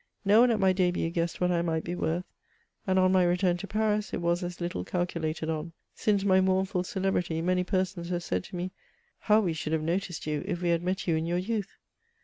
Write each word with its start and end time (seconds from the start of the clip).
No 0.25 0.41
one 0.41 0.49
at 0.49 0.59
my 0.59 0.73
d^but 0.73 1.13
guessed 1.13 1.39
what 1.39 1.51
I 1.51 1.61
might 1.61 1.83
be 1.83 1.93
worth; 1.93 2.25
and 2.87 2.97
on 2.97 3.11
my 3.11 3.23
return 3.23 3.57
to 3.57 3.67
Paris, 3.67 4.15
it 4.15 4.17
was 4.19 4.41
as 4.43 4.59
little 4.59 4.83
calculated 4.83 5.47
on. 5.47 5.73
Since 5.93 6.23
my 6.23 6.41
mournful 6.41 6.83
celebrity 6.83 7.39
many 7.39 7.63
persons 7.63 8.09
have 8.09 8.23
said 8.23 8.43
to 8.45 8.55
me;" 8.55 8.71
How 9.27 9.41
we 9.41 9.53
should 9.53 9.73
have 9.73 9.83
noticed 9.83 10.25
you 10.25 10.41
if 10.47 10.59
we 10.59 10.69
had 10.69 10.81
met 10.81 11.05
you 11.07 11.15
in 11.17 11.27
your 11.27 11.37
youth 11.37 11.77